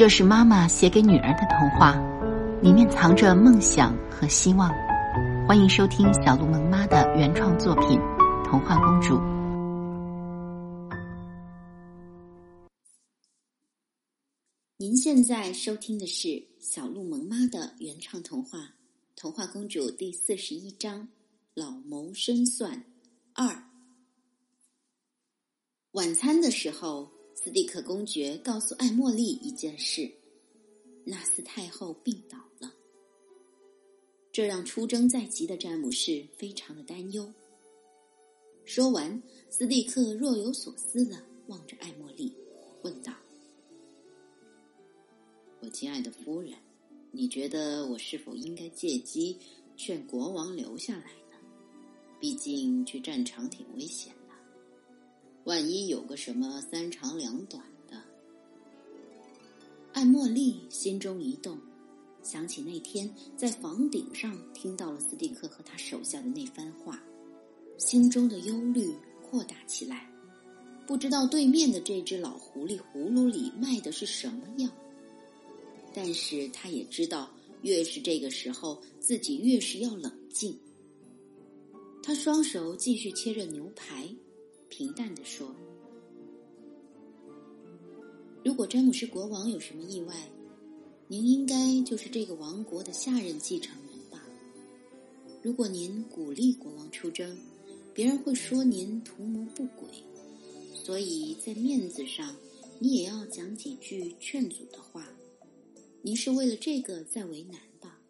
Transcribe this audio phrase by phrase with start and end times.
[0.00, 1.92] 这是妈妈写给女儿的童话，
[2.62, 4.70] 里面藏着梦想和希望。
[5.46, 7.98] 欢迎收听小鹿萌妈的原创作品
[8.46, 9.16] 《童话公主》。
[14.78, 18.58] 您现在收听的是小鹿萌妈的原创童话
[19.16, 21.02] 《童话公主》第四十一章
[21.52, 22.86] 《老谋深算
[23.34, 23.46] 二》。
[25.90, 27.19] 晚餐的时候。
[27.42, 30.12] 斯蒂克公爵告诉艾茉莉一件事：
[31.04, 32.70] 纳斯太后病倒了。
[34.30, 37.32] 这让出征在即的詹姆士非常的担忧。
[38.66, 42.30] 说完，斯蒂克若有所思的望着艾茉莉，
[42.82, 43.14] 问道
[45.60, 46.52] ：“我亲爱的夫人，
[47.10, 49.34] 你觉得我是否应该借机
[49.78, 51.38] 劝国王留下来呢？
[52.20, 54.14] 毕竟去战场挺危险。”
[55.44, 57.96] 万一有个什么三长两短的，
[59.92, 61.58] 艾茉莉心中一动，
[62.22, 67.02] 想起那天在房顶上听到了斯蒂克和他手下的那番话，
[67.78, 70.06] 心中的忧虑扩大起来。
[70.86, 74.68] 不知道对面的这只老狐狸葫芦里卖的是什么药，
[75.94, 77.30] 但是他也知道，
[77.62, 80.58] 越是这个时候，自己越是要冷静。
[82.02, 84.06] 他双手继续切着牛排。
[84.70, 85.54] 平淡的说
[88.42, 90.14] ：“如果詹姆士国王有什么意外，
[91.08, 94.24] 您应该就是这个王国的下任继承人吧？
[95.42, 97.36] 如果您鼓励国王出征，
[97.92, 99.88] 别人会说您图谋不轨，
[100.72, 102.34] 所以在面子上，
[102.78, 105.06] 你也要讲几句劝阻的话。
[106.00, 108.00] 您是为了这个在为难吧？”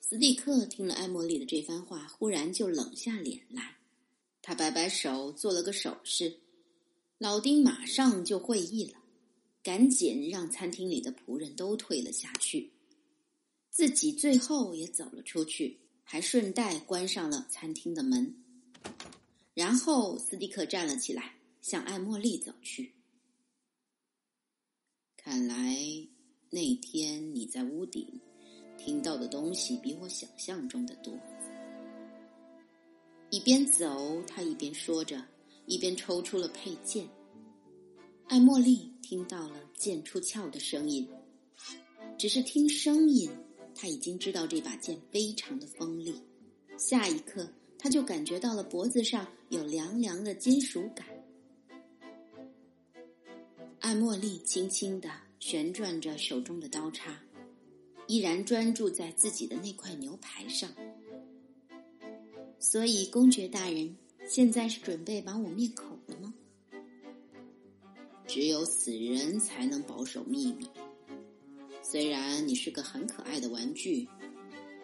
[0.00, 3.76] 斯蒂克听了艾茉莉的这番话，忽然就冷下脸来。
[4.42, 6.40] 他摆摆手，做了个手势，
[7.16, 8.98] 老丁马上就会意了，
[9.62, 12.72] 赶紧让餐厅里的仆人都退了下去，
[13.70, 18.34] 自己最后也走了出去，还顺带关上了餐厅的门。
[19.54, 22.92] 然后斯蒂克站了起来，向艾茉莉走去。
[25.16, 25.76] 看来
[26.50, 28.20] 那天你在屋顶
[28.76, 31.16] 听到的东西比我想象中的多。
[33.32, 35.24] 一边走，他一边说着，
[35.64, 37.08] 一边抽出了佩剑。
[38.28, 41.08] 艾茉莉听到了剑出鞘的声音，
[42.18, 43.30] 只是听声音，
[43.74, 46.14] 他已经知道这把剑非常的锋利。
[46.76, 47.48] 下一刻，
[47.78, 51.06] 他就感觉到了脖子上有凉凉的金属感。
[53.80, 57.18] 艾茉莉轻轻的旋转着手中的刀叉，
[58.08, 60.70] 依然专注在自己的那块牛排上。
[62.64, 66.32] 所以，公爵大人，现在是准备把我灭口了吗？
[68.24, 70.68] 只有死人才能保守秘密。
[71.82, 74.08] 虽然你是个很可爱的玩具，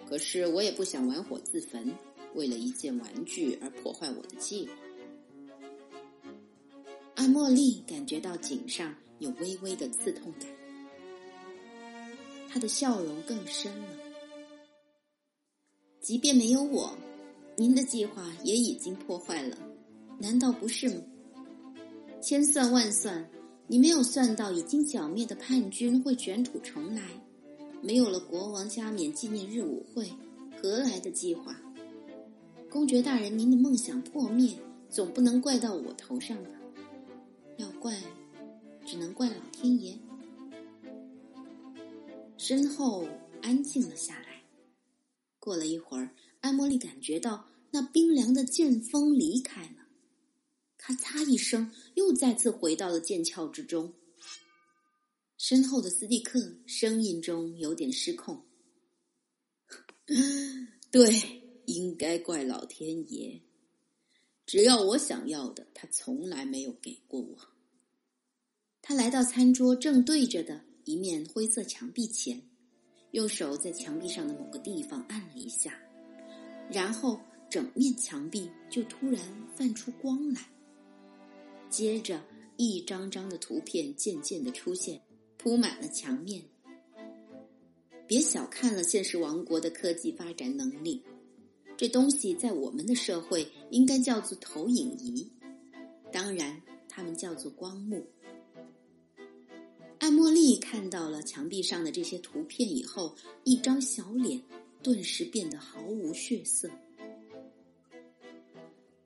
[0.09, 1.95] 可是我也不想玩火自焚，
[2.35, 4.75] 为了一件玩具而破坏我的计划。
[7.15, 10.51] 阿茉莉感觉到颈上有微微的刺痛感，
[12.49, 13.89] 她的笑容更深了。
[16.01, 16.99] 即便没有我。
[17.61, 19.59] 您的计划也已经破坏了，
[20.17, 21.03] 难道不是吗？
[22.23, 23.29] 千算万算，
[23.67, 27.03] 你没有算到已经剿灭的叛军会卷土重来，
[27.83, 30.09] 没有了国王加冕纪念日舞会，
[30.63, 31.61] 何来的计划？
[32.71, 34.55] 公爵大人，您的梦想破灭，
[34.89, 36.51] 总不能怪到我头上吧？
[37.57, 38.01] 要怪，
[38.87, 39.99] 只能怪老天爷。
[42.37, 43.05] 身后
[43.43, 44.45] 安静了下来，
[45.41, 46.09] 过了一会儿。
[46.41, 49.89] 艾茉莉感觉到那冰凉的剑锋离开了，
[50.77, 53.95] 咔嚓一声，又再次回到了剑鞘之中。
[55.37, 58.45] 身后的斯蒂克声音中有点失控
[60.91, 63.43] ：“对，应该怪老天爷。
[64.47, 67.37] 只要我想要的，他从来没有给过我。”
[68.81, 72.49] 他来到餐桌正对着的一面灰色墙壁前，
[73.11, 75.79] 用手在墙壁上的某个地方按了一下。
[76.71, 77.19] 然后，
[77.51, 79.21] 整面墙壁就突然
[79.55, 80.41] 泛出光来。
[81.71, 82.23] 接着，
[82.57, 85.01] 一张张的图片渐渐的出现，
[85.37, 86.43] 铺满了墙面。
[88.07, 91.03] 别小看了现实王国的科技发展能力，
[91.77, 95.31] 这东西在我们的社会应该叫做投影仪，
[96.11, 98.07] 当然，它们叫做光幕。
[99.99, 103.15] 艾茉莉看到了墙壁上的这些图片以后，
[103.45, 104.43] 一张小脸。
[104.83, 106.71] 顿时变得毫无血色。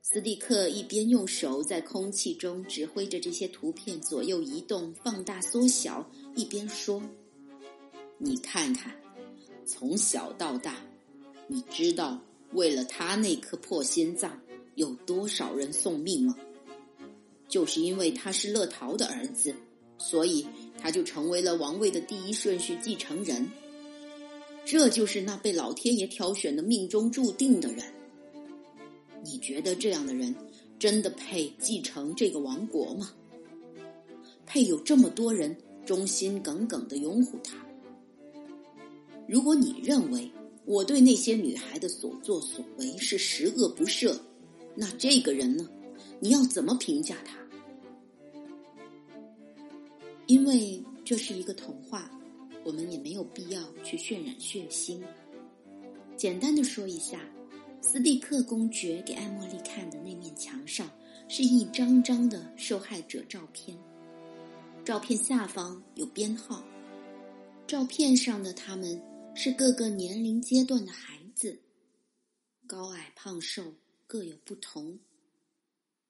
[0.03, 7.03] 斯蒂克一边用手在空气中指挥着这些图片左右移动、放大、缩小，一边说
[8.19, 8.95] ：“你看看，
[9.65, 10.77] 从小到大，
[11.47, 12.21] 你知道
[12.53, 14.39] 为了他那颗破心脏，
[14.75, 16.37] 有多少人送命吗？
[17.49, 19.55] 就是因为他是乐陶的儿子，
[19.99, 20.47] 所以
[20.79, 23.49] 他就成为了王位的第一顺序继承人。
[24.65, 27.85] 这就是那被老天爷挑选的命中注定的人。”
[29.25, 30.35] 你觉得这样的人
[30.79, 33.13] 真的配继承这个王国吗？
[34.45, 35.57] 配有这么多人
[35.87, 37.57] 忠心耿耿的拥护他？
[39.29, 40.31] 如果你认为
[40.65, 44.15] 我对那些女孩的所作所为是十恶不赦，
[44.75, 45.69] 那这个人呢？
[46.19, 47.37] 你要怎么评价他？
[50.27, 52.11] 因为这是一个童话，
[52.65, 55.03] 我们也没有必要去渲染血腥。
[56.17, 57.21] 简单的说一下。
[57.85, 60.89] 斯蒂克公爵给艾茉莉看的那面墙上，
[61.29, 63.77] 是一张张的受害者照片。
[64.85, 66.65] 照片下方有编号，
[67.67, 69.03] 照片上的他们
[69.35, 71.61] 是各个年龄阶段的孩子，
[72.69, 73.75] 高矮胖瘦
[74.07, 74.97] 各有不同。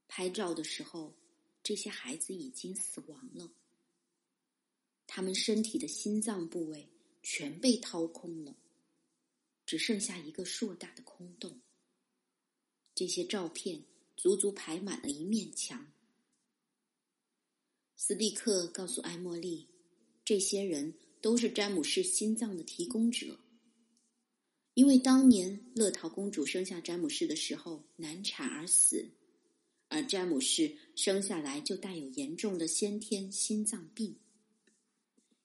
[0.06, 1.14] 拍照的时候，
[1.62, 3.48] 这些孩子已经死亡了，
[5.06, 6.88] 他们身体的心脏部位
[7.22, 8.56] 全被掏空了。
[9.64, 11.62] 只剩下一个硕大的空洞。
[12.94, 13.82] 这些照片
[14.16, 15.90] 足足排满了一面墙。
[17.96, 19.69] 斯蒂克告诉艾茉莉，
[20.25, 23.38] 这些人都是詹姆士心脏的提供者，
[24.75, 29.08] 因为当年乐桃公主生下詹姆士的时候难产而死，
[29.88, 34.16] 而詹姆士生下来就带有严重的先天心脏病。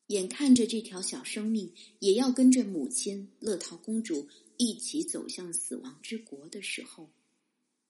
[0.07, 7.09] 眼看着这条小生命也要跟着母亲乐桃公主一起走向死亡之国的时候，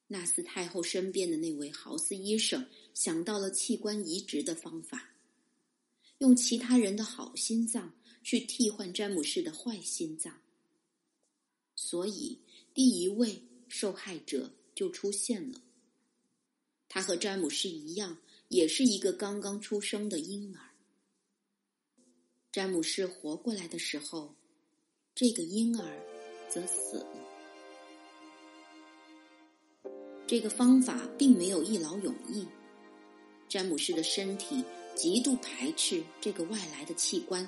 [0.08, 5.12] 纳斯太后身边的那位豪斯医生想到了器官移植的方法，
[6.18, 7.94] 用其他人的好心脏
[8.24, 10.42] 去替换詹姆士的坏心脏。
[11.76, 12.40] 所以，
[12.74, 15.62] 第一位受害者就出现了。
[16.90, 18.18] 他和詹姆士一样，
[18.48, 20.72] 也是一个刚刚出生的婴儿。
[22.58, 24.34] 詹姆士活过来的时候，
[25.14, 25.86] 这个婴儿
[26.50, 27.08] 则死了。
[30.26, 32.48] 这个方法并没有一劳永逸。
[33.48, 34.64] 詹姆士的身体
[34.96, 37.48] 极度排斥这个外来的器官，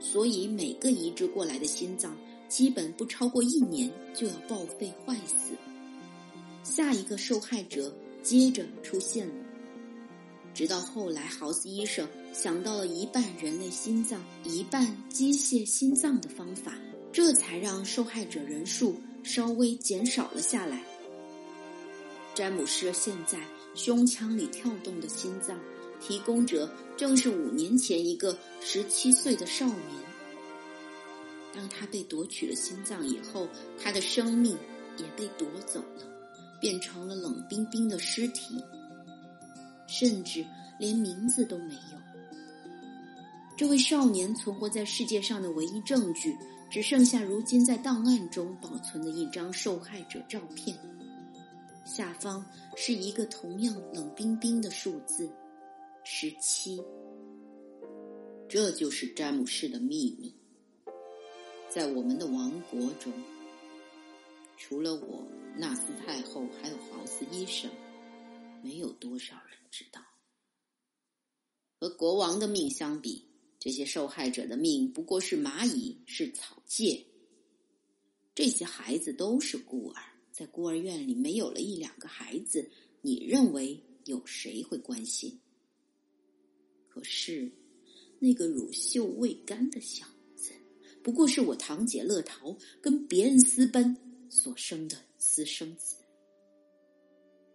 [0.00, 2.16] 所以每个移植过来的心脏
[2.48, 5.52] 基本不超过一年就要报废坏死。
[6.64, 9.34] 下一个受害者接着出现了。
[10.54, 16.72] 直到后来，豪斯医生想到了一半人类心脏、一半机械心脏的方法，
[17.12, 20.82] 这才让受害者人数稍微减少了下来。
[22.34, 23.40] 詹姆斯现在
[23.74, 25.58] 胸腔里跳动的心脏
[26.00, 29.78] 提供者正是五年前一个十七岁的少年。
[31.52, 33.48] 当他被夺取了心脏以后，
[33.82, 34.56] 他的生命
[34.96, 36.06] 也被夺走了，
[36.60, 38.62] 变成了冷冰冰的尸体。
[39.88, 40.44] 甚至
[40.78, 42.17] 连名字都没有。
[43.58, 46.38] 这位少年存活在世界上的唯一证据，
[46.70, 50.78] 只剩下如今在档案中保存的一张受害者照片，
[51.84, 52.46] 下方
[52.76, 55.28] 是一个同样冷冰冰的数字——
[56.06, 56.80] 十七。
[58.48, 60.32] 这就是詹姆士的秘密。
[61.68, 63.12] 在我们的王国中，
[64.56, 67.68] 除了我、纳斯太后，还有豪斯医生。
[68.62, 70.00] 没有多少人知道，
[71.80, 73.27] 和国王的命相比，
[73.58, 77.04] 这些受害者的命不过是蚂蚁，是草芥。
[78.34, 80.00] 这些孩子都是孤儿，
[80.30, 82.70] 在孤儿院里没有了一两个孩子，
[83.02, 85.40] 你认为有谁会关心？
[86.88, 87.50] 可是，
[88.20, 90.52] 那个乳臭未干的小子，
[91.02, 93.96] 不过是我堂姐乐桃跟别人私奔
[94.30, 95.96] 所生的私生子。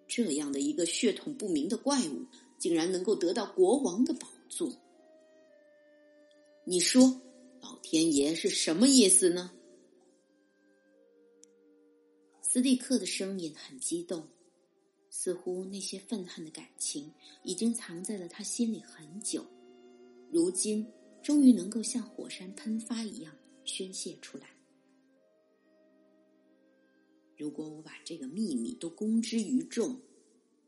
[0.05, 2.25] 这样的一个血统不明的怪物，
[2.60, 4.69] 竟然能够得到国王的宝座，
[6.65, 7.22] 你说
[7.60, 9.51] 老天爷是什么意思呢？
[12.41, 14.25] 斯蒂克的声音很激动，
[15.10, 17.12] 似乎那些愤恨的感情
[17.43, 19.46] 已经藏在了他心里很久，
[20.32, 20.88] 如今
[21.22, 24.48] 终于能够像火山喷发一样宣泄出来。
[27.36, 30.00] 如果我把这个秘密都公之于众，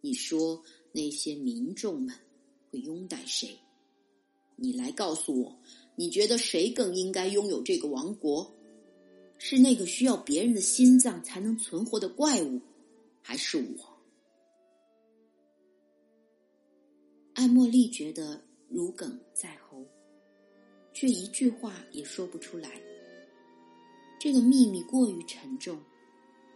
[0.01, 0.61] 你说
[0.91, 2.13] 那些民众们
[2.69, 3.57] 会拥戴谁？
[4.57, 5.59] 你来告诉我，
[5.95, 8.51] 你觉得谁更应该拥有这个王国？
[9.37, 12.61] 是那个需要别人的心脏才能存活的怪物，
[13.21, 13.97] 还是我？
[17.33, 19.85] 艾茉莉觉得如鲠在喉，
[20.93, 22.81] 却一句话也说不出来。
[24.17, 25.77] 这个秘密过于沉重，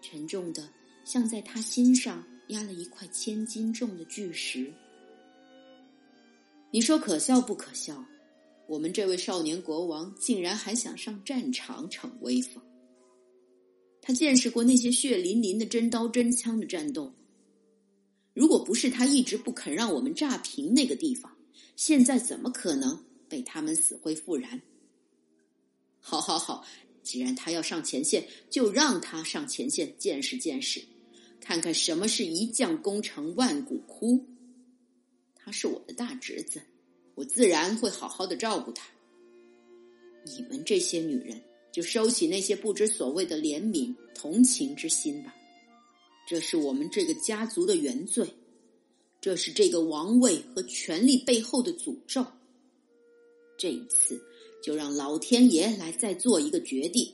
[0.01, 0.69] 沉重的
[1.03, 4.73] 像在他心上压了一块千斤重的巨石。
[6.71, 8.03] 你说可笑不可笑？
[8.69, 12.63] 我们这位少年国王竟然还想上战场逞威风。
[13.99, 17.11] 他见识过那些血淋淋的真刀真枪的战斗。
[18.31, 21.35] 如果不是他一直不肯让我们炸平那个地方，
[21.75, 24.61] 现在怎么可能被他们死灰复燃？
[25.99, 26.63] 好好好，
[27.01, 30.79] 既然他要上前线，就让他上前线见识见识，
[31.41, 34.23] 看看什么是一将功成万骨枯。
[35.35, 36.61] 他是我的大侄子，
[37.19, 38.89] 我自然会好好的照顾他。
[40.23, 45.35] 你们这些女人，就收起那些不知所谓的怜悯同情之心吧。
[46.25, 48.25] 这是我们这个家族的原罪，
[49.19, 52.25] 这是这个王位和权力背后的诅咒。
[53.57, 54.23] 这一次，
[54.63, 57.13] 就让老天爷来再做一个决定：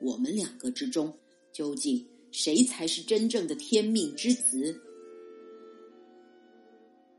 [0.00, 1.12] 我们两个之中，
[1.52, 4.80] 究竟谁才是真正的天命之子？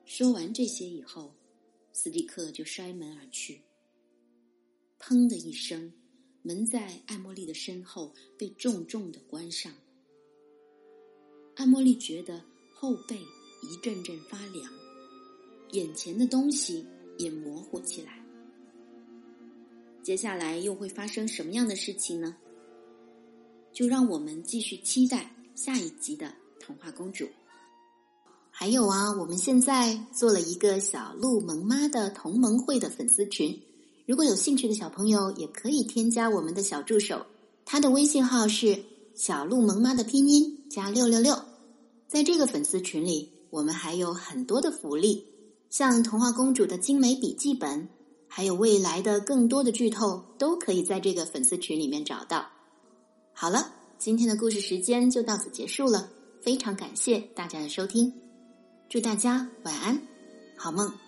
[0.05, 1.34] 说完这些以后，
[1.97, 3.61] 斯蒂克就摔门而去。
[4.99, 5.93] 砰的一声，
[6.41, 9.71] 门在艾茉莉的身后被重重的关上。
[11.55, 13.17] 艾茉莉觉得后背
[13.63, 14.69] 一阵阵发凉，
[15.71, 16.85] 眼前的东西
[17.17, 18.21] 也模糊起来。
[20.03, 22.35] 接下来又会发生什么样的事情呢？
[23.71, 26.27] 就让我们继续期待下一集的
[26.59, 27.23] 《童话公主》。
[28.57, 33.62] 还有啊，我们现在做了一个小鹿萌妈的同盟会的粉丝群，
[34.05, 37.25] 如果有兴趣的小朋友也可以添加我们的小助手，
[37.65, 38.83] 他的微信号是。
[39.13, 41.38] 小鹿萌妈的拼音加六六六，
[42.05, 45.25] 在这个粉丝群里，我们还有很多的福利，
[45.69, 47.88] 像童话公主的精美笔记本，
[48.27, 52.45] 还有未来的更多的剧透，都可以在这个粉丝群里面找到。
[53.31, 56.09] 好了，今天的故事时间就到此结束了，
[56.41, 58.12] 非常感谢大家的收听，
[58.88, 60.00] 祝大家晚安，
[60.56, 61.04] 好梦。